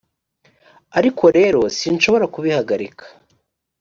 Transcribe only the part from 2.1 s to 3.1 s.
kubihagarika,